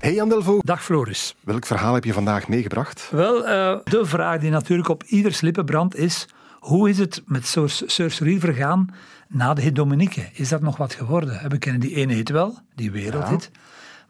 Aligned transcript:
Hey 0.00 0.14
Jan 0.14 0.28
Delvaux. 0.28 0.64
Dag 0.64 0.84
Floris. 0.84 1.34
Welk 1.40 1.66
verhaal 1.66 1.94
heb 1.94 2.04
je 2.04 2.12
vandaag 2.12 2.48
meegebracht? 2.48 3.08
Wel, 3.10 3.36
uh, 3.36 3.78
de 3.84 4.00
vraag 4.04 4.40
die 4.40 4.50
natuurlijk 4.50 4.88
op 4.88 5.02
ieders 5.02 5.40
lippen 5.40 5.64
brandt 5.64 5.96
is... 5.96 6.28
Hoe 6.58 6.88
is 6.88 6.98
het 6.98 7.22
met 7.26 7.46
Sir 7.86 8.10
Cyril 8.10 8.38
vergaan 8.38 8.94
na 9.28 9.54
de 9.54 9.62
hit 9.62 9.74
Dominique? 9.74 10.28
Is 10.32 10.48
dat 10.48 10.60
nog 10.60 10.76
wat 10.76 10.94
geworden? 10.94 11.48
We 11.48 11.58
kennen 11.58 11.80
die 11.80 11.94
ene 11.94 12.12
hit 12.12 12.28
wel, 12.28 12.58
die 12.74 12.90
wereldhit. 12.90 13.50
Ja. 13.52 13.60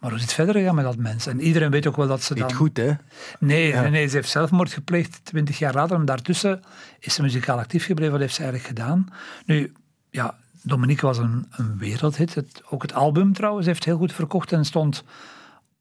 Maar 0.01 0.11
hoe 0.11 0.19
is 0.19 0.25
het 0.25 0.35
verder 0.35 0.55
gegaan 0.55 0.75
met 0.75 0.85
dat 0.85 0.97
mens? 0.97 1.27
En 1.27 1.41
iedereen 1.41 1.71
weet 1.71 1.87
ook 1.87 1.97
wel 1.97 2.07
dat 2.07 2.23
ze 2.23 2.35
dan... 2.35 2.47
Niet 2.47 2.57
goed, 2.57 2.77
hè? 2.77 2.93
Nee, 3.39 3.75
nee, 3.75 4.07
ze 4.07 4.17
heeft 4.17 4.29
zelfmoord 4.29 4.73
gepleegd 4.73 5.21
twintig 5.23 5.59
jaar 5.59 5.75
later. 5.75 5.97
En 5.97 6.05
daartussen 6.05 6.63
is 7.01 7.15
ze 7.15 7.23
muzikaal 7.23 7.59
actief 7.59 7.85
gebleven. 7.85 8.13
Wat 8.13 8.21
heeft 8.21 8.35
ze 8.35 8.43
eigenlijk 8.43 8.79
gedaan? 8.79 9.09
Nu, 9.47 9.73
ja, 10.11 10.35
Dominique 10.63 11.07
was 11.07 11.19
een, 11.19 11.47
een 11.51 11.79
wereldhit. 11.79 12.35
Het, 12.35 12.63
ook 12.69 12.83
het 12.83 12.95
album 12.95 13.33
trouwens 13.33 13.67
heeft 13.67 13.85
heel 13.85 13.97
goed 13.97 14.13
verkocht 14.13 14.53
en 14.53 14.65
stond 14.65 15.05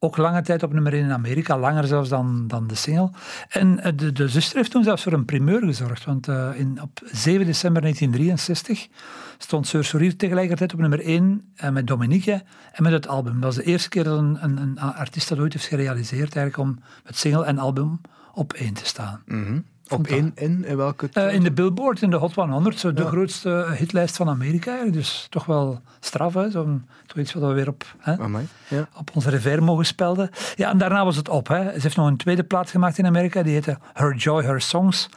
ook 0.02 0.16
lange 0.16 0.42
tijd 0.42 0.62
op 0.62 0.72
nummer 0.72 0.92
1 0.92 1.04
in 1.04 1.12
Amerika, 1.12 1.58
langer 1.58 1.86
zelfs 1.86 2.08
dan, 2.08 2.46
dan 2.46 2.66
de 2.66 2.74
single. 2.74 3.10
En 3.48 3.80
eh, 3.80 3.92
de, 3.96 4.12
de 4.12 4.28
zuster 4.28 4.56
heeft 4.56 4.70
toen 4.70 4.84
zelfs 4.84 5.02
voor 5.02 5.12
een 5.12 5.24
primeur 5.24 5.60
gezorgd, 5.60 6.04
want 6.04 6.28
uh, 6.28 6.48
in, 6.54 6.82
op 6.82 7.00
7 7.04 7.46
december 7.46 7.82
1963 7.82 8.88
stond 9.38 9.66
Sir 9.66 9.84
Sourier 9.84 10.16
tegelijkertijd 10.16 10.72
op 10.72 10.78
nummer 10.78 11.00
1 11.00 11.24
uh, 11.24 11.66
eh, 11.66 11.72
met 11.72 11.86
Dominique 11.86 12.42
en 12.72 12.82
met 12.82 12.92
het 12.92 13.08
album. 13.08 13.34
Dat 13.34 13.42
was 13.42 13.64
de 13.64 13.70
eerste 13.70 13.88
keer 13.88 14.04
dat 14.04 14.18
een, 14.18 14.38
een, 14.40 14.58
een 14.58 14.78
artiest 14.78 15.28
dat 15.28 15.38
ooit 15.38 15.52
heeft 15.52 15.66
gerealiseerd 15.66 16.36
eigenlijk 16.36 16.68
om 16.68 16.84
met 17.04 17.16
single 17.16 17.44
en 17.44 17.58
album 17.58 18.00
op 18.34 18.52
één 18.52 18.74
te 18.74 18.84
staan. 18.84 19.22
-hmm. 19.26 19.64
Op 19.90 20.06
één 20.06 20.32
in, 20.34 20.64
in 20.64 20.76
welke? 20.76 21.08
Uh, 21.12 21.34
in 21.34 21.42
de 21.42 21.52
Billboard, 21.52 22.02
in 22.02 22.10
de 22.10 22.16
Hot 22.16 22.34
100, 22.34 22.78
zo 22.78 22.92
de 22.92 23.06
grootste 23.06 23.66
hitlijst 23.78 24.16
van 24.16 24.28
Amerika. 24.28 24.84
Dus 24.84 25.26
toch 25.30 25.44
wel 25.44 25.80
straf, 26.00 26.34
hè? 26.34 26.50
Zo, 26.50 26.80
toch 27.06 27.18
iets 27.18 27.32
wat 27.32 27.42
we 27.42 27.52
weer 27.52 27.68
op, 27.68 27.94
hè? 27.98 28.12
Ja. 28.68 28.88
op 28.96 29.10
onze 29.14 29.30
revers 29.30 29.60
mogen 29.60 29.86
spelden. 29.86 30.30
Ja, 30.54 30.70
en 30.70 30.78
daarna 30.78 31.04
was 31.04 31.16
het 31.16 31.28
op. 31.28 31.48
Hè? 31.48 31.72
Ze 31.72 31.80
heeft 31.80 31.96
nog 31.96 32.06
een 32.06 32.16
tweede 32.16 32.44
plaat 32.44 32.70
gemaakt 32.70 32.98
in 32.98 33.06
Amerika, 33.06 33.42
die 33.42 33.52
heette 33.52 33.78
Her 33.92 34.16
Joy, 34.16 34.42
Her 34.42 34.60
Songs. 34.60 35.08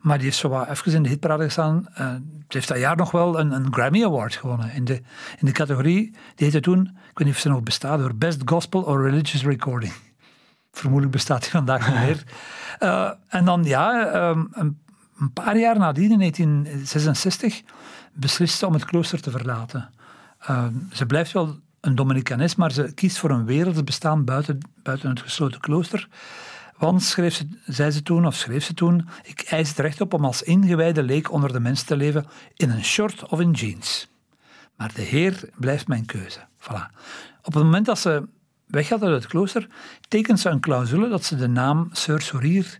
Maar 0.00 0.16
die 0.16 0.26
heeft 0.26 0.38
zo 0.38 0.48
wat 0.48 0.68
even 0.68 0.92
in 0.92 1.02
de 1.02 1.08
hitparade 1.08 1.44
gestaan. 1.44 1.86
Uh, 1.98 2.14
ze 2.48 2.56
heeft 2.56 2.68
dat 2.68 2.78
jaar 2.78 2.96
nog 2.96 3.10
wel 3.10 3.38
een, 3.38 3.52
een, 3.52 3.72
Grammy 3.72 4.04
Award 4.04 4.34
gewonnen. 4.34 4.72
In 4.72 4.84
de, 4.84 4.94
in 5.38 5.46
de 5.46 5.52
categorie, 5.52 6.10
die 6.10 6.46
heette 6.46 6.60
toen, 6.60 6.80
ik 6.80 7.18
weet 7.18 7.26
niet 7.26 7.34
of 7.34 7.40
ze 7.40 7.48
nog 7.48 7.62
bestaat, 7.62 7.98
door 7.98 8.14
Best 8.14 8.42
Gospel 8.44 8.82
or 8.82 9.02
Religious 9.02 9.44
Recording. 9.44 9.92
Vermoedelijk 10.72 11.12
bestaat 11.12 11.40
die 11.40 11.50
vandaag 11.50 11.88
niet 11.88 11.98
meer. 11.98 12.24
Uh, 12.80 13.10
en 13.38 13.44
dan, 13.44 13.64
ja, 13.64 14.14
um, 14.28 14.48
een, 14.52 14.78
een, 15.18 15.32
paar 15.32 15.58
jaar 15.58 15.78
nadien, 15.78 16.10
in 16.10 16.18
1966, 16.18 17.62
beslist 18.12 18.58
ze 18.58 18.66
om 18.66 18.72
het 18.72 18.84
klooster 18.84 19.20
te 19.20 19.30
verlaten. 19.30 19.90
Uh, 20.50 20.64
ze 20.92 21.06
blijft 21.06 21.32
wel 21.32 21.58
een 21.80 21.94
Dominicanes, 21.94 22.54
maar 22.54 22.72
ze 22.72 22.92
kiest 22.94 23.18
voor 23.18 23.30
een 23.30 23.44
werelds 23.44 23.84
bestaan 23.84 24.24
buiten, 24.24 24.58
buiten 24.82 25.08
het 25.08 25.20
gesloten 25.20 25.60
klooster. 25.60 26.08
Want, 26.76 27.02
schreef 27.02 27.34
ze, 27.34 27.48
zei 27.66 27.90
ze 27.90 28.02
toen, 28.02 28.26
of 28.26 28.34
schreef 28.34 28.64
ze 28.64 28.74
toen, 28.74 29.08
ik 29.22 29.40
eis 29.40 29.68
het 29.68 29.78
recht 29.78 30.00
op 30.00 30.14
om 30.14 30.24
als 30.24 30.42
ingewijde 30.42 31.02
leek 31.02 31.32
onder 31.32 31.52
de 31.52 31.60
mensen 31.60 31.86
te 31.86 31.96
leven 31.96 32.26
in 32.54 32.70
een 32.70 32.84
short 32.84 33.28
of 33.28 33.40
in 33.40 33.50
jeans. 33.50 34.08
Maar 34.76 34.92
de 34.94 35.02
Heer 35.02 35.48
blijft 35.56 35.88
mijn 35.88 36.06
keuze. 36.06 36.40
Voilà. 36.58 36.94
Op 37.42 37.54
het 37.54 37.62
moment 37.62 37.86
dat 37.86 37.98
ze 37.98 38.28
weggaat 38.70 39.02
uit 39.02 39.12
het 39.12 39.26
klooster, 39.26 39.66
tekent 40.08 40.40
ze 40.40 40.48
een 40.48 40.60
clausule 40.60 41.08
dat 41.08 41.24
ze 41.24 41.36
de 41.36 41.48
naam 41.48 41.88
Sir 41.92 42.20
Sourier 42.20 42.78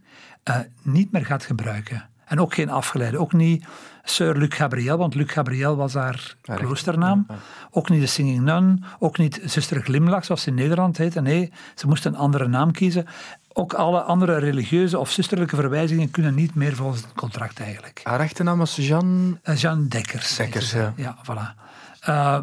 uh, 0.49 0.56
niet 0.83 1.12
meer 1.12 1.27
gaat 1.27 1.45
gebruiken. 1.45 2.09
En 2.25 2.41
ook 2.41 2.55
geen 2.55 2.71
afgeleide. 2.71 3.19
Ook 3.19 3.33
niet 3.33 3.65
Sir 4.05 4.37
Luc 4.37 4.55
Gabriel, 4.55 4.97
want 4.97 5.15
Luc 5.15 5.33
Gabriel 5.33 5.77
was 5.77 5.95
haar 5.95 6.34
kloosternaam. 6.43 7.27
Ook 7.71 7.89
niet 7.89 8.01
de 8.01 8.06
Singing 8.06 8.41
Nun, 8.41 8.84
ook 8.99 9.19
niet 9.19 9.41
Zuster 9.45 9.83
Glimlach, 9.83 10.25
zoals 10.25 10.43
ze 10.43 10.49
in 10.49 10.55
Nederland 10.55 10.97
heette. 10.97 11.21
Nee, 11.21 11.53
ze 11.75 11.87
moest 11.87 12.05
een 12.05 12.17
andere 12.17 12.49
naam 12.49 12.72
kiezen. 12.72 13.07
Ook 13.53 13.72
alle 13.72 14.01
andere 14.01 14.39
religieuze 14.39 14.99
of 14.99 15.11
zusterlijke 15.11 15.57
verwijzingen 15.57 16.11
kunnen 16.11 16.34
niet 16.34 16.55
meer 16.55 16.77
volgens 16.77 17.03
het 17.03 17.12
contract 17.12 17.61
eigenlijk. 17.61 18.01
Haar 18.03 18.21
echte 18.21 18.43
naam 18.43 18.59
was 18.59 18.77
Jean... 18.77 19.39
Uh, 19.45 19.57
Jean 19.57 19.89
Dekkers. 19.89 20.37
Dekkers, 20.37 20.72
ja. 20.72 20.93
Ja, 20.97 21.17
voilà. 21.25 21.61
Uh, 22.09 22.39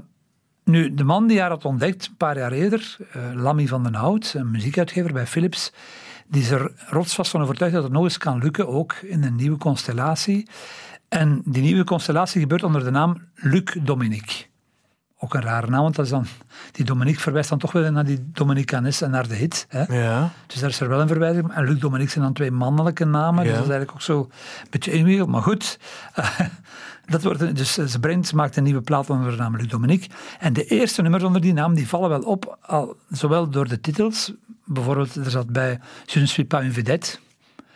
nu, 0.68 0.94
de 0.94 1.04
man 1.04 1.28
die 1.28 1.40
haar 1.40 1.50
had 1.50 1.66
ontdekt, 1.66 2.08
een 2.08 2.16
paar 2.16 2.38
jaar 2.38 2.52
eerder, 2.52 2.98
uh, 3.16 3.42
Lammy 3.42 3.68
van 3.68 3.84
den 3.84 3.94
Hout, 3.94 4.34
een 4.38 4.52
muziekuitgever 4.52 5.14
bij 5.14 5.28
Philips, 5.28 5.72
die 6.28 6.42
is 6.42 6.50
er 6.50 6.72
rotsvast 6.88 7.32
van 7.32 7.42
overtuigd 7.42 7.74
dat 7.74 7.84
het 7.84 7.92
nog 7.92 8.04
eens 8.04 8.18
kan 8.18 8.40
lukken, 8.40 8.68
ook 8.68 8.94
in 8.94 9.24
een 9.24 9.36
nieuwe 9.36 9.58
constellatie. 9.58 10.48
En 11.10 11.42
die 11.46 11.62
nieuwe 11.62 11.84
constellatie 11.84 12.42
gebeurt 12.42 12.64
onder 12.64 12.84
de 12.84 12.92
naam 12.92 13.18
Luc 13.36 13.76
Dominique. 13.82 14.46
Ook 15.20 15.34
een 15.34 15.42
rare 15.42 15.70
naam, 15.70 15.82
want 15.82 15.96
dat 15.96 16.06
is 16.06 16.12
dan, 16.12 16.26
die 16.72 16.86
Dominique 16.86 17.22
verwijst 17.22 17.50
dan 17.50 17.60
toch 17.60 17.72
wel 17.72 17.92
naar 17.92 18.06
die 18.06 18.30
Dominicanes 18.32 19.02
en 19.02 19.12
naar 19.12 19.28
de 19.28 19.36
hit. 19.36 19.66
Hè? 19.70 19.84
Ja. 19.84 20.30
Dus 20.48 20.60
daar 20.60 20.70
is 20.70 20.80
er 20.80 20.90
wel 20.90 21.02
een 21.02 21.08
verwijzing. 21.08 21.54
En 21.54 21.66
Luc 21.66 21.80
Dominique 21.80 22.12
zijn 22.12 22.24
dan 22.24 22.34
twee 22.34 22.52
mannelijke 22.52 23.06
namen, 23.06 23.44
dus 23.44 23.54
dat 23.54 23.64
is 23.64 23.70
eigenlijk 23.70 23.92
ook 23.92 24.02
zo 24.02 24.20
een 24.20 24.68
beetje 24.70 24.92
ingewikkeld. 24.92 25.30
Maar 25.30 25.42
goed, 25.42 25.80
Dat 27.08 27.24
wordt, 27.24 27.56
dus 27.56 27.74
ze 27.74 28.00
brengt, 28.00 28.34
maakt 28.34 28.56
een 28.56 28.64
nieuwe 28.64 28.82
plaat 28.82 29.10
onder 29.10 29.32
de 29.32 29.38
naam 29.38 29.56
Luc 29.56 29.68
Dominique. 29.68 30.10
En 30.40 30.54
de 30.54 30.66
eerste 30.66 31.02
nummers 31.02 31.24
onder 31.24 31.42
die 31.42 31.54
naam 31.54 31.74
die 31.74 31.88
vallen 31.88 32.10
wel 32.10 32.22
op, 32.22 32.58
al, 32.62 32.96
zowel 33.10 33.50
door 33.50 33.68
de 33.68 33.82
titels, 33.82 34.34
bijvoorbeeld 34.66 35.16
er 35.16 35.32
zat 35.32 35.50
bij 35.50 35.80
Je 36.06 36.20
ne 36.20 36.26
suis 36.26 36.48
pas 36.48 36.64
une 36.64 36.72
vedette, 36.72 37.20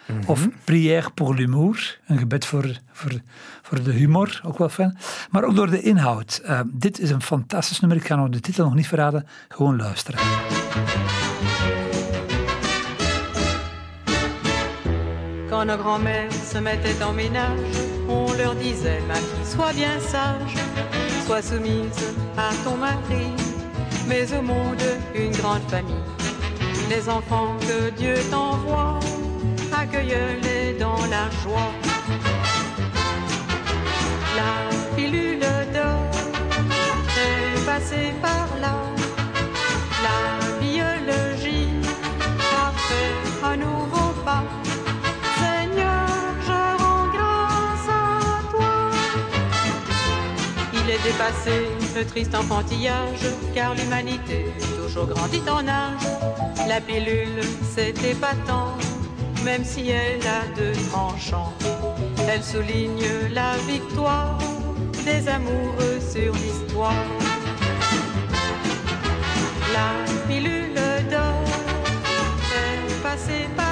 mm 0.06 0.19
of 0.25 0.47
Prière 0.63 1.12
pour 1.13 1.35
l'humour, 1.35 2.00
een 2.07 2.17
gebed 2.17 2.45
voor, 2.45 2.78
voor, 2.91 3.12
voor 3.62 3.84
de 3.84 3.91
humor, 3.91 4.41
ook 4.44 4.57
wel 4.57 4.69
fijn. 4.69 4.97
Maar 5.29 5.44
ook 5.44 5.56
door 5.56 5.69
de 5.69 5.81
inhoud. 5.81 6.41
Uh, 6.45 6.59
dit 6.66 7.00
is 7.00 7.09
een 7.09 7.22
fantastisch 7.22 7.79
nummer, 7.79 7.97
ik 7.97 8.06
ga 8.06 8.16
nog 8.16 8.29
de 8.29 8.40
titel 8.40 8.66
nog 8.66 8.75
niet 8.75 8.88
verraden, 8.88 9.28
gewoon 9.47 9.78
luisteren. 9.78 10.19
Quand 15.50 15.66
nos 15.66 15.79
grands-mères 15.79 16.50
se 16.50 16.61
mettaient 16.61 17.01
en 17.01 17.16
ménage 17.16 17.91
on 18.11 18.34
leur 18.34 18.56
disait, 18.56 19.01
ma 19.07 19.16
fille, 19.16 19.45
sois 19.45 19.73
bien 19.73 20.00
sage, 20.00 20.56
sois 21.25 21.41
soumise 21.41 22.16
à 22.38 22.50
ton 22.63 22.78
mari, 22.78 23.28
mais 24.07 24.34
au 24.34 24.41
monde 24.41 24.81
une 25.16 25.31
grande 25.31 25.63
famille. 25.69 25.95
Les 26.90 27.07
enfants 27.07 27.56
que 27.61 27.90
Dieu 27.91 28.16
t'envoie, 28.29 29.00
accueille-les 29.91 30.74
dans 30.79 31.00
la 31.07 31.29
joie. 31.44 31.72
La 34.35 34.96
pilule 34.96 35.40
d'or 35.74 36.12
est 37.18 37.66
passée 37.66 38.13
par 38.22 38.47
là, 38.62 38.75
la 40.03 40.59
biologie 40.59 41.69
a 42.40 42.72
fait 42.72 43.46
un 43.46 43.57
nouveau 43.57 44.13
pas. 44.24 44.44
dépasser 51.03 51.68
le 51.96 52.06
triste 52.06 52.35
enfantillage, 52.35 53.25
car 53.53 53.73
l'humanité 53.75 54.46
toujours 54.78 55.08
grandit 55.08 55.41
en 55.50 55.68
âge. 55.68 56.06
La 56.68 56.79
pilule, 56.79 57.41
c'est 57.73 57.97
épatant, 58.03 58.75
même 59.44 59.63
si 59.63 59.90
elle 59.90 60.22
a 60.28 60.46
deux 60.56 60.74
tranchants. 60.90 61.53
Elle 62.29 62.43
souligne 62.43 63.03
la 63.32 63.58
victoire 63.67 64.38
des 65.05 65.28
amoureux 65.28 65.99
sur 65.99 66.34
l'histoire. 66.34 67.05
La 69.73 69.90
pilule 70.28 70.73
d'or 71.09 71.43
est 72.55 73.03
passée 73.03 73.47
par 73.55 73.71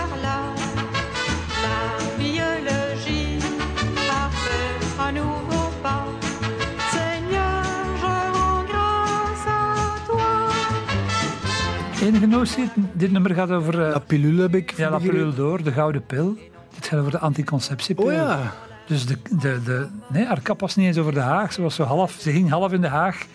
enige 12.02 12.26
notie? 12.26 12.70
Dit 12.94 13.12
nummer 13.12 13.34
gaat 13.34 13.52
over... 13.52 13.74
Uh, 13.74 13.92
la 13.92 14.00
pilule 14.00 14.42
heb 14.42 14.56
ik... 14.56 14.74
Ja, 14.78 14.90
la 14.90 14.98
pilule 14.98 15.34
door, 15.34 15.64
de 15.64 15.72
gouden 15.72 16.06
pil. 16.06 16.38
Dit 16.76 16.88
gaat 16.88 17.00
over 17.00 17.12
de 17.12 17.20
anticonceptiepil. 17.20 18.06
Oh 18.06 18.12
ja. 18.12 18.54
Dus 18.86 19.06
de, 19.06 19.18
de, 19.40 19.60
de, 19.64 19.88
nee, 20.08 20.26
haar 20.26 20.42
kap 20.42 20.60
was 20.60 20.76
niet 20.76 20.88
eens 20.88 20.98
over 20.98 21.14
de 21.14 21.20
Haag. 21.20 21.54
Ze, 21.54 21.62
was 21.62 21.76
zo 21.76 21.84
half, 21.84 22.16
ze 22.20 22.32
ging 22.32 22.50
half 22.50 22.72
in 22.72 22.82
de 22.82 22.88
Haag. 22.88 23.26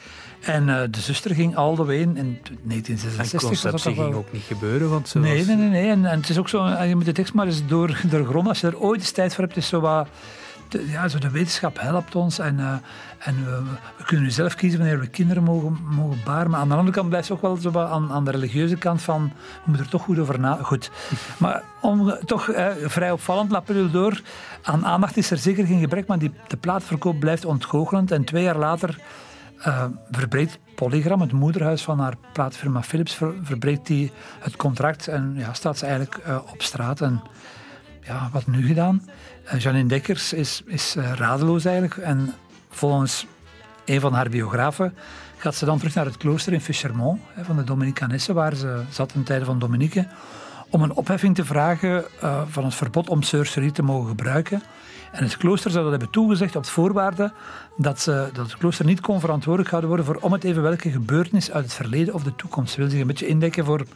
En 0.40 0.68
uh, 0.68 0.80
de 0.90 1.00
zuster 1.00 1.34
ging 1.34 1.56
al 1.56 1.74
de 1.74 1.84
way 1.84 1.96
in 1.96 2.14
1966. 2.14 3.42
En 3.42 3.48
conceptie 3.48 3.94
ging 3.94 4.14
ook 4.14 4.32
niet 4.32 4.42
gebeuren, 4.42 4.90
want 4.90 5.08
ze 5.08 5.18
nee, 5.18 5.36
was... 5.36 5.46
nee, 5.46 5.56
nee, 5.56 5.68
nee. 5.68 5.90
En, 5.90 6.04
en, 6.04 6.20
het 6.20 6.28
is 6.28 6.38
ook 6.38 6.48
zo, 6.48 6.66
je 6.66 6.94
moet 6.94 7.04
de 7.04 7.12
tekst 7.12 7.34
maar 7.34 7.46
eens 7.46 7.66
door, 7.66 8.00
doorgronden. 8.10 8.48
Als 8.48 8.60
je 8.60 8.66
er 8.66 8.78
ooit 8.78 9.00
eens 9.00 9.10
tijd 9.10 9.34
voor 9.34 9.44
hebt, 9.44 9.56
is 9.56 9.68
zo 9.68 9.80
wat 9.80 10.08
ja, 10.86 11.08
zo 11.08 11.18
de 11.18 11.30
wetenschap 11.30 11.80
helpt 11.80 12.14
ons 12.14 12.38
en, 12.38 12.58
uh, 12.58 12.72
en 13.18 13.44
we, 13.44 13.62
we, 13.96 14.04
kunnen 14.04 14.24
nu 14.24 14.30
zelf 14.30 14.54
kiezen 14.54 14.78
wanneer 14.78 15.00
we 15.00 15.06
kinderen 15.06 15.42
mogen, 15.42 15.78
mogen 15.90 16.18
baren. 16.24 16.50
Maar 16.50 16.60
aan 16.60 16.68
de 16.68 16.74
andere 16.74 16.96
kant 16.96 17.08
blijft 17.08 17.28
het 17.28 17.36
ook 17.36 17.42
wel 17.42 17.56
zo 17.56 17.78
aan, 17.78 18.12
aan 18.12 18.24
de 18.24 18.30
religieuze 18.30 18.76
kant 18.76 19.02
van, 19.02 19.32
we 19.34 19.62
moeten 19.64 19.84
er 19.84 19.90
toch 19.90 20.02
goed 20.02 20.18
over 20.18 20.40
na. 20.40 20.58
Goed. 20.62 20.90
Maar 21.38 21.62
om, 21.80 22.18
toch 22.24 22.48
uh, 22.48 22.66
vrij 22.84 23.10
opvallend, 23.10 23.50
La 23.50 23.62
door. 23.92 24.20
Aan 24.62 24.86
aandacht 24.86 25.16
is 25.16 25.30
er 25.30 25.38
zeker 25.38 25.66
geen 25.66 25.80
gebrek, 25.80 26.06
maar 26.06 26.18
die, 26.18 26.32
de 26.48 26.56
plaatverkoop 26.56 27.18
blijft 27.20 27.44
ontgoochelend. 27.44 28.10
En 28.10 28.24
twee 28.24 28.42
jaar 28.42 28.58
later 28.58 28.98
uh, 29.66 29.84
verbreekt 30.10 30.58
Polygram, 30.74 31.20
het 31.20 31.32
moederhuis 31.32 31.82
van 31.82 31.98
haar 31.98 32.14
plaatfirma 32.32 32.82
Philips, 32.82 33.14
ver, 33.14 33.34
verbreekt 33.42 33.86
die 33.86 34.12
het 34.40 34.56
contract 34.56 35.08
en 35.08 35.34
ja, 35.36 35.52
staat 35.52 35.78
ze 35.78 35.86
eigenlijk 35.86 36.20
uh, 36.26 36.38
op 36.52 36.62
straat. 36.62 37.00
En 37.00 37.22
ja, 38.06 38.28
wat 38.32 38.46
nu 38.46 38.66
gedaan? 38.66 39.08
Uh, 39.46 39.60
Janine 39.60 39.88
Dekkers 39.88 40.32
is, 40.32 40.62
is 40.66 40.94
radeloos 40.94 41.64
eigenlijk. 41.64 41.96
En 41.96 42.34
volgens 42.70 43.26
een 43.84 44.00
van 44.00 44.12
haar 44.12 44.28
biografen 44.28 44.94
gaat 45.36 45.54
ze 45.54 45.64
dan 45.64 45.78
terug 45.78 45.94
naar 45.94 46.04
het 46.04 46.16
klooster 46.16 46.52
in 46.52 46.60
Fischermont 46.60 47.20
van 47.42 47.56
de 47.56 47.64
Dominicanessen, 47.64 48.34
waar 48.34 48.54
ze 48.54 48.82
zat 48.90 49.14
in 49.14 49.22
tijden 49.22 49.46
van 49.46 49.58
Dominique, 49.58 50.06
om 50.70 50.82
een 50.82 50.92
opheffing 50.92 51.34
te 51.34 51.44
vragen 51.44 52.04
van 52.48 52.64
het 52.64 52.74
verbod 52.74 53.08
om 53.08 53.22
sorcerie 53.22 53.72
te 53.72 53.82
mogen 53.82 54.08
gebruiken. 54.08 54.62
En 55.12 55.22
het 55.22 55.36
klooster 55.36 55.70
zou 55.70 55.82
dat 55.82 55.92
hebben 55.92 56.10
toegezegd 56.10 56.56
op 56.56 56.64
voorwaarde 56.66 57.32
dat, 57.76 58.00
ze, 58.00 58.28
dat 58.32 58.46
het 58.46 58.56
klooster 58.56 58.84
niet 58.84 59.00
kon 59.00 59.20
verantwoordelijk 59.20 59.68
gehouden 59.68 59.96
worden 59.96 60.14
voor 60.14 60.28
om 60.28 60.32
het 60.32 60.44
even 60.44 60.62
welke 60.62 60.90
gebeurtenis 60.90 61.50
uit 61.50 61.64
het 61.64 61.74
verleden 61.74 62.14
of 62.14 62.22
de 62.22 62.36
toekomst. 62.36 62.76
Wil 62.76 62.90
zich 62.90 63.00
een 63.00 63.06
beetje 63.06 63.26
indekken 63.26 63.64
voor 63.64 63.86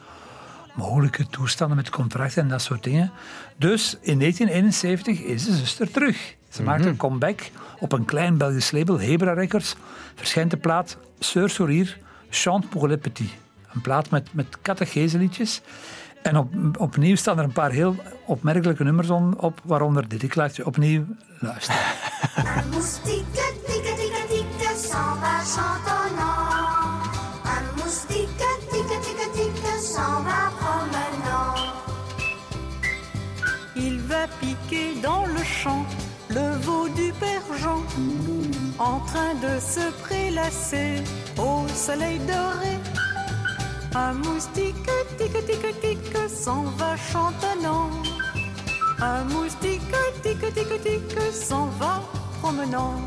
mogelijke 0.78 1.26
toestanden 1.26 1.76
met 1.76 1.90
contracten 1.90 2.42
en 2.42 2.48
dat 2.48 2.62
soort 2.62 2.82
dingen. 2.82 3.10
Dus 3.56 3.96
in 4.00 4.18
1971 4.18 5.20
is 5.20 5.44
de 5.44 5.56
zuster 5.56 5.90
terug. 5.90 6.36
Ze 6.48 6.62
maakt 6.62 6.84
een 6.84 6.88
mhm. 6.88 6.98
comeback 6.98 7.40
op 7.78 7.92
een 7.92 8.04
klein 8.04 8.36
Belgisch 8.36 8.70
label, 8.70 9.00
Hebra 9.00 9.32
Records. 9.32 9.76
Verschijnt 10.14 10.50
de 10.50 10.56
plaat 10.56 10.96
Sœur 11.18 11.44
Sourire, 11.44 11.94
Chante 12.30 12.66
pour 12.66 12.88
les 12.88 12.98
petits. 12.98 13.32
Een 13.74 13.80
plaat 13.80 14.10
met, 14.10 14.28
met 14.32 14.46
catecheseliedjes. 14.62 15.60
En 16.22 16.36
op, 16.36 16.54
opnieuw 16.78 17.16
staan 17.16 17.38
er 17.38 17.44
een 17.44 17.52
paar 17.52 17.70
heel 17.70 17.96
opmerkelijke 18.24 18.84
nummers 18.84 19.10
op, 19.36 19.60
waaronder 19.64 20.08
dit. 20.08 20.22
Ik 20.22 20.34
laat 20.34 20.56
je 20.56 20.66
opnieuw 20.66 21.04
luisteren. 21.38 21.80
train 39.12 39.34
de 39.34 39.60
se 39.60 39.90
prélasser 40.02 41.02
au 41.38 41.66
soleil 41.68 42.18
doré. 42.18 42.74
Un 43.94 44.12
moustique, 44.24 44.90
tic, 45.18 45.32
tic, 45.46 45.80
tic, 45.80 46.16
s'en 46.28 46.64
va 46.78 46.96
chantonnant. 47.10 47.90
Un 49.00 49.24
moustique, 49.32 49.94
tic, 50.22 50.40
tic, 50.54 50.82
tic, 50.84 51.32
s'en 51.32 51.66
va 51.80 52.02
promenant. 52.40 53.00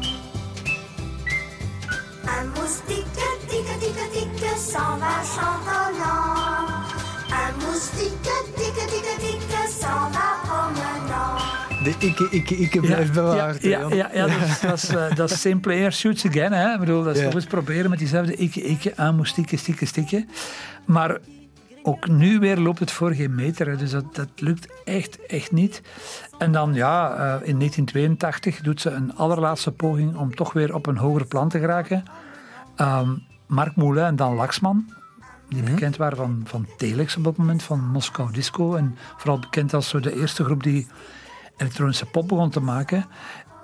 Un 2.38 2.44
moustique, 2.56 3.22
tic, 3.50 3.68
tic, 3.82 3.98
tic, 4.14 4.44
s'en 4.58 4.98
va 5.04 5.16
chantonnant. 5.36 6.32
Un 7.44 7.52
moustique, 7.64 8.34
tic, 8.58 8.76
tic, 8.92 9.08
tic, 9.24 9.42
s'en 9.80 10.10
va 10.16 10.28
promenant. 10.48 11.41
De 11.84 11.94
ikke, 12.00 12.28
ikke, 12.32 12.56
ikke 12.56 12.80
blijft 12.80 13.14
bewaard. 13.14 13.64
Ja, 13.64 13.88
ja, 13.90 14.10
ja, 14.14 14.28
dat, 14.68 14.74
is, 14.74 14.94
uh, 14.94 15.16
dat 15.16 15.32
is 15.32 15.42
same 15.42 15.60
player 15.60 15.92
shoots 15.92 16.26
again. 16.26 16.54
Hè. 16.54 16.74
Ik 16.74 16.80
bedoel, 16.80 17.04
dat 17.04 17.16
is 17.16 17.22
ja. 17.22 17.32
eens 17.32 17.46
proberen 17.46 17.90
met 17.90 18.00
diezelfde 18.00 18.36
ikke, 18.36 18.62
ikke, 18.62 18.94
aan 18.96 19.16
moest 19.16 19.32
stikken, 19.32 19.58
stikken, 19.58 19.88
stikken. 19.88 20.30
Maar 20.86 21.18
ook 21.84 22.08
nu 22.08 22.40
weer 22.40 22.58
loopt 22.58 22.80
het 22.80 22.92
voor 22.92 23.14
geen 23.14 23.36
meter. 23.36 23.68
Hè. 23.68 23.76
Dus 23.76 23.92
dat, 23.92 24.16
dat 24.16 24.30
lukt 24.36 24.68
echt, 24.84 25.26
echt 25.26 25.52
niet. 25.52 25.82
En 26.38 26.52
dan, 26.52 26.74
ja, 26.74 27.10
uh, 27.12 27.48
in 27.48 27.58
1982 27.58 28.62
doet 28.62 28.82
ze 28.82 28.90
een 28.90 29.16
allerlaatste 29.16 29.72
poging 29.72 30.16
om 30.16 30.36
toch 30.36 30.54
weer 30.54 30.76
op 30.76 30.86
een 30.88 30.98
hoger 30.98 31.26
plan 31.26 31.50
te 31.50 31.60
geraken. 31.60 32.04
Um, 32.78 33.24
Mark 33.48 33.76
Moulin 33.76 34.04
en 34.04 34.16
Dan 34.16 34.36
Laxman, 34.36 34.86
die 35.50 35.62
mhm. 35.62 35.72
bekend 35.72 35.98
waren 35.98 36.18
van, 36.18 36.42
van 36.46 36.68
Telex 36.78 37.18
op 37.18 37.24
dat 37.24 37.38
moment, 37.38 37.64
van 37.64 37.80
Moskou 37.80 38.32
Disco. 38.32 38.76
En 38.76 38.98
vooral 39.18 39.40
bekend 39.40 39.74
als 39.74 39.90
zo 39.90 40.00
de 40.00 40.20
eerste 40.20 40.44
groep 40.44 40.64
die 40.64 40.88
elektronische 41.62 42.06
pop 42.06 42.28
begon 42.28 42.50
te 42.50 42.60
maken. 42.60 43.06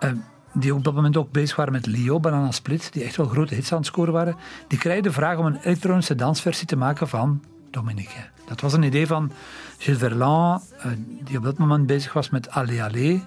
Uh, 0.04 0.12
die 0.54 0.74
op 0.74 0.84
dat 0.84 0.94
moment 0.94 1.18
ook 1.18 1.32
bezig 1.32 1.56
waren 1.56 1.74
met 1.74 1.86
Leo, 1.86 2.20
Banana 2.20 2.52
Split, 2.52 2.94
die 2.94 3.04
echt 3.04 3.16
wel 3.16 3.28
grote 3.28 3.56
hits 3.56 3.72
aan 3.72 3.78
het 3.78 3.88
scoren 3.88 4.14
waren. 4.14 4.36
Die 4.68 4.80
kregen 4.80 5.04
de 5.04 5.12
vraag 5.12 5.38
om 5.38 5.46
een 5.46 5.60
elektronische 5.62 6.16
dansversie 6.16 6.68
te 6.68 6.76
maken 6.76 7.08
van 7.08 7.44
Dominique. 7.72 8.30
Dat 8.48 8.62
was 8.62 8.74
een 8.74 8.84
idee 8.84 9.08
van 9.08 9.32
Gilles 9.78 10.00
Verlan, 10.00 10.62
uh, 10.78 10.86
die 11.24 11.38
op 11.38 11.44
dat 11.44 11.58
moment 11.58 11.88
bezig 11.88 12.14
was 12.14 12.30
met 12.30 12.50
Allez 12.50 12.80
Allez. 12.80 13.22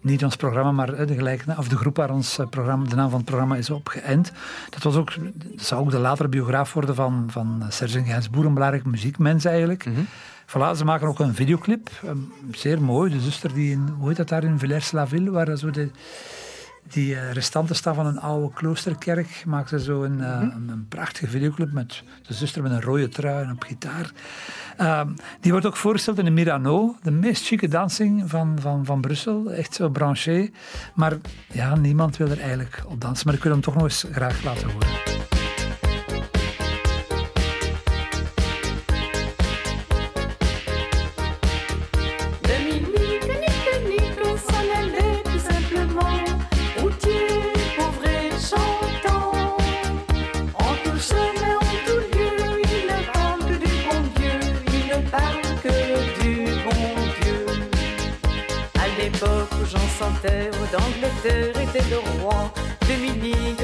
Niet 0.00 0.24
ons 0.24 0.36
programma, 0.36 0.72
maar 0.72 1.06
de, 1.06 1.14
gelijke, 1.14 1.54
of 1.56 1.68
de 1.68 1.76
groep 1.76 1.96
waar 1.96 2.10
ons 2.10 2.38
eh, 2.38 2.46
programma, 2.46 2.88
de 2.88 2.94
naam 2.94 3.08
van 3.08 3.18
het 3.18 3.26
programma 3.26 3.56
is 3.56 3.70
op 3.70 3.88
geënt. 3.88 4.32
Dat, 4.70 4.82
was 4.82 4.94
ook, 4.94 5.12
zou 5.56 5.80
ook 5.80 5.90
de 5.90 5.98
latere 5.98 6.28
biograaf 6.28 6.72
worden 6.72 6.94
van, 6.94 7.24
van 7.28 7.64
Serge 7.68 8.04
Gainsbourg, 8.04 8.46
een 8.46 8.54
belangrijk 8.54 8.84
muziekmens 8.84 9.44
eigenlijk. 9.44 9.84
Mm 9.84 10.06
Voilà, 10.46 10.76
ze 10.76 10.84
maken 10.84 11.08
ook 11.08 11.18
een 11.18 11.34
videoclip. 11.34 11.90
Ehm, 12.04 12.18
zeer 12.50 12.82
mooi. 12.82 13.10
De 13.10 13.20
zuster 13.20 13.54
die 13.54 13.70
in, 13.70 13.88
hoe 13.98 14.08
heet 14.08 14.16
dat 14.16 14.28
daar 14.28 14.44
in 14.44 14.58
Villers-la-Ville, 14.58 15.30
waar 15.30 15.56
zo 15.56 15.70
de, 15.70 15.90
die 16.88 17.14
uh, 17.14 17.32
restanten 17.32 17.76
staan 17.76 17.94
van 17.94 18.06
een 18.06 18.20
oude 18.20 18.54
kloosterkerk, 18.54 19.42
maakt 19.46 19.68
ze 19.68 19.80
zo 19.80 20.02
een, 20.02 20.18
uh, 20.18 20.38
een, 20.40 20.86
prachtige 20.88 21.26
videoclip 21.28 21.72
met 21.72 22.02
de 22.26 22.34
zuster 22.34 22.62
met 22.62 22.72
een 22.72 22.82
rode 22.82 23.08
trui 23.08 23.44
en 23.44 23.52
op 23.52 23.62
gitaar. 23.62 24.10
Uh, 24.80 25.00
die 25.40 25.50
wordt 25.50 25.66
ook 25.66 25.76
voorgesteld 25.76 26.18
in 26.18 26.24
de 26.24 26.30
Mirano, 26.30 26.96
de 27.02 27.10
meest 27.10 27.46
chique 27.46 27.68
dansing 27.68 28.30
van, 28.30 28.56
van, 28.60 28.84
van 28.84 29.00
Brussel. 29.00 29.52
Echt 29.52 29.74
zo 29.74 29.88
branché. 29.88 30.50
Maar 30.94 31.16
ja, 31.52 31.76
niemand 31.76 32.16
wil 32.16 32.30
er 32.30 32.40
eigenlijk 32.40 32.82
op 32.88 33.00
dansen. 33.00 33.26
Maar 33.26 33.34
ik 33.34 33.42
wil 33.42 33.52
hem 33.52 33.60
toch 33.60 33.74
nog 33.74 33.82
eens 33.82 34.06
graag 34.12 34.42
laten 34.42 34.70
horen. 34.70 35.35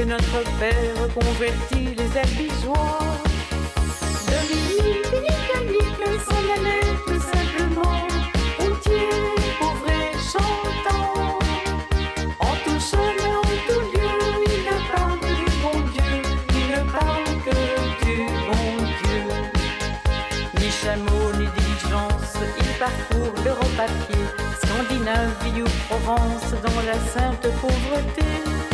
Dominique, 0.03 0.09
notre 0.09 0.59
père, 0.59 1.09
convertit 1.15 1.95
les 1.97 2.19
albigeois. 2.19 2.99
Dominique, 4.27 5.13
nique, 5.13 5.55
nique, 5.71 6.21
s'en 6.25 6.43
allait 6.57 6.93
tout 7.07 7.21
simplement. 7.21 7.99
Routier, 8.59 9.09
pauvre 9.61 9.91
et 9.91 10.13
chantant. 10.19 11.39
En 12.41 12.55
tout 12.65 12.81
chemin, 12.81 13.37
en 13.39 13.55
tout 13.67 13.83
lieu, 13.93 14.13
il 14.47 14.61
ne 14.65 14.77
parle 14.93 15.19
que 15.21 15.33
du 15.41 15.49
bon 15.63 15.79
Dieu. 15.93 16.23
Il 16.51 16.67
ne 16.71 16.83
parle 16.91 17.31
que 17.45 17.57
du 18.05 18.17
bon 18.49 18.69
Dieu. 19.03 19.23
Ni 20.59 20.69
chameau, 20.71 21.25
ni 21.39 21.47
diligence, 21.59 22.35
il 22.59 22.71
parcourt 22.79 23.35
l'Europe 23.45 23.79
à 23.79 23.87
pied. 24.07 24.25
Scandinavie 24.65 25.63
ou 25.63 25.69
Provence 25.89 26.51
dans 26.63 26.81
la 26.87 26.99
sainte 27.13 27.49
pauvreté. 27.61 28.72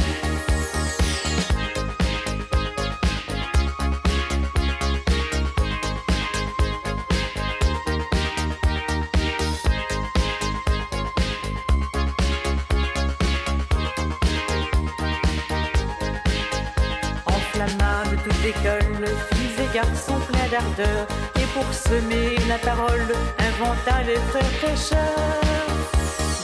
Filles 19.79 19.91
et 19.91 19.91
garçons 19.91 20.21
pleins 20.27 20.49
d'ardeur, 20.51 21.07
et 21.37 21.47
pour 21.55 21.73
semer 21.73 22.37
la 22.49 22.59
parole, 22.59 23.15
inventa 23.39 24.03
les 24.07 24.17
frères 24.31 24.53
prêcheurs. 24.61 24.99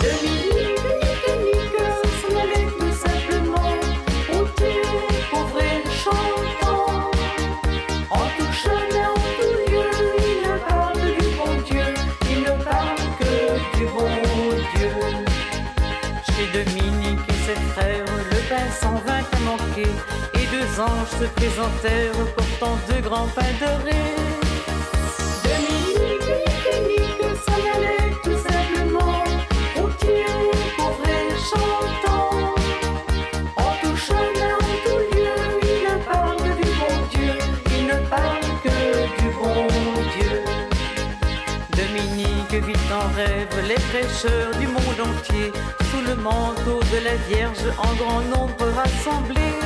Dominique, 0.00 0.84
nique, 1.02 1.28
nique, 1.44 1.82
s'en 2.20 2.34
allait 2.40 2.68
tout 2.78 2.92
simplement, 2.92 3.72
routier, 4.32 4.82
pauvre 5.30 5.60
et 5.60 5.82
chantant. 6.02 7.10
En 8.10 8.26
tout 8.36 8.52
chemin, 8.52 9.08
en 9.10 9.22
tout 9.36 9.54
lieu, 9.70 9.88
il 10.18 10.36
ne 10.46 10.54
parle 10.68 11.00
du 11.00 11.26
bon 11.36 11.54
Dieu, 11.64 11.88
il 12.30 12.40
ne 12.40 12.54
parle 12.62 13.04
que 13.18 13.32
du 13.78 13.84
bon 13.86 14.14
Dieu. 14.74 14.92
Chez 16.26 16.46
Dominique, 16.52 17.20
120 18.80 19.12
à 19.12 19.38
manquer, 19.40 19.90
et 20.34 20.43
deux 20.64 20.80
anges 20.80 21.08
se 21.20 21.26
présentèrent 21.26 22.26
portant 22.36 22.78
deux 22.88 23.00
grands 23.00 23.28
pains 23.34 23.54
dorés. 23.60 24.14
Dominique, 25.44 26.70
Nique, 26.88 27.26
s'en 27.44 27.62
allait 27.74 28.12
tout 28.22 28.38
simplement, 28.48 29.24
routier, 29.76 30.26
pauvre 30.76 31.08
et 31.08 31.30
chantant. 31.50 32.54
En 33.56 33.72
tout 33.82 33.96
chemin, 33.96 34.54
en 34.54 34.74
tout 34.84 35.00
lieu, 35.12 35.36
il 35.62 35.78
ne 35.86 35.96
parle 36.04 36.42
du 36.60 36.68
bon 36.80 36.96
Dieu, 37.12 37.34
il 37.76 37.86
ne 37.86 37.98
parle 38.08 38.48
que 38.64 38.78
du 39.20 39.28
bon 39.40 39.66
Dieu. 40.16 40.34
Dominique 41.76 42.64
vit 42.66 42.92
en 42.92 43.08
rêve 43.14 43.56
les 43.68 43.80
prêcheurs 43.90 44.54
du 44.58 44.66
monde 44.66 45.00
entier 45.00 45.52
sous 45.90 46.02
le 46.08 46.14
manteau 46.14 46.80
de 46.92 47.04
la 47.04 47.16
Vierge 47.28 47.66
en 47.78 47.94
grand 47.94 48.22
nombre 48.22 48.66
rassemblés. 48.74 49.63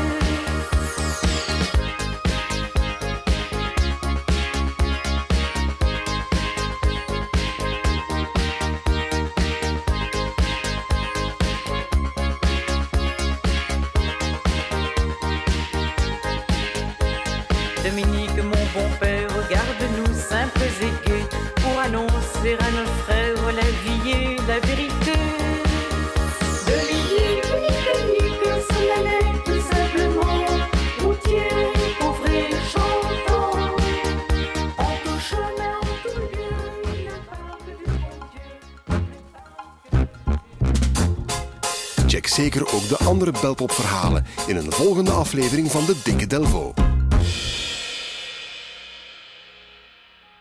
Dominique, 17.89 18.37
mon 18.37 18.65
bon 18.75 18.89
père, 19.01 19.29
regarde-nous 19.31 20.13
simples 20.15 20.69
et 20.83 20.93
gais 21.09 21.27
pour 21.55 21.81
annoncer 21.81 22.57
à 22.61 22.71
nos 22.71 22.87
frères 23.03 23.53
la 23.55 23.71
vie 23.83 24.11
et 24.11 24.37
la 24.47 24.59
vérité. 24.61 25.17
Dominique, 26.67 27.49
Nique, 27.63 27.97
Nique, 28.13 28.49
s'en 28.69 28.87
allait 28.99 29.31
tout 29.47 29.63
simplement, 29.73 30.45
routier, 31.03 31.49
pauvre 31.99 32.29
et 32.29 32.51
chantant. 32.73 33.53
En 34.77 34.95
tout 35.05 35.21
chemin, 35.31 35.75
en 35.81 35.95
tout 36.03 36.21
lieu, 36.21 36.59
il 36.93 37.09
parle 37.31 37.63
du 37.65 37.75
bon 37.87 38.13
Dieu. 41.97 42.07
Check 42.07 42.27
zeker 42.27 42.63
ook 42.75 42.89
de 42.89 42.99
andere 43.05 43.33
Belpop-verhalen 43.41 44.27
in 44.47 44.57
een 44.57 44.73
volgende 44.73 45.11
aflevering 45.11 45.71
van 45.71 45.85
de 45.87 45.95
Dikke 46.05 46.27
Delvo. 46.27 46.75